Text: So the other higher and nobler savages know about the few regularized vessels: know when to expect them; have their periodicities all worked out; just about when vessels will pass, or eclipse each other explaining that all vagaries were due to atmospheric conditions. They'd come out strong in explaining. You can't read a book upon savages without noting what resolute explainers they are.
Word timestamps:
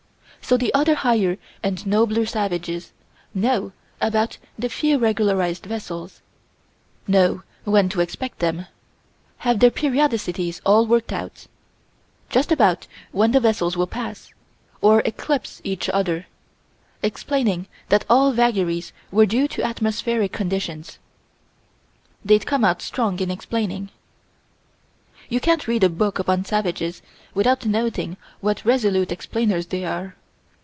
So 0.43 0.57
the 0.57 0.73
other 0.73 0.95
higher 0.95 1.37
and 1.63 1.85
nobler 1.87 2.25
savages 2.25 2.91
know 3.33 3.71
about 4.01 4.37
the 4.59 4.67
few 4.67 4.97
regularized 4.99 5.65
vessels: 5.65 6.21
know 7.07 7.43
when 7.63 7.87
to 7.87 8.01
expect 8.01 8.39
them; 8.39 8.65
have 9.37 9.59
their 9.59 9.71
periodicities 9.71 10.59
all 10.65 10.85
worked 10.85 11.13
out; 11.13 11.47
just 12.29 12.51
about 12.51 12.85
when 13.13 13.31
vessels 13.31 13.77
will 13.77 13.87
pass, 13.87 14.33
or 14.81 14.99
eclipse 15.05 15.61
each 15.63 15.87
other 15.87 16.27
explaining 17.01 17.67
that 17.87 18.03
all 18.09 18.33
vagaries 18.33 18.91
were 19.09 19.25
due 19.27 19.47
to 19.47 19.63
atmospheric 19.63 20.33
conditions. 20.33 20.99
They'd 22.25 22.47
come 22.47 22.65
out 22.65 22.81
strong 22.81 23.19
in 23.19 23.31
explaining. 23.31 23.89
You 25.29 25.39
can't 25.39 25.65
read 25.67 25.85
a 25.85 25.87
book 25.87 26.19
upon 26.19 26.43
savages 26.43 27.01
without 27.33 27.65
noting 27.65 28.17
what 28.41 28.65
resolute 28.65 29.13
explainers 29.13 29.67
they 29.67 29.85
are. 29.85 30.17